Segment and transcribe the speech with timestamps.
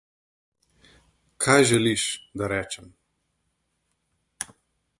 [1.45, 2.07] Kaj želiš,
[2.41, 2.89] da rečem?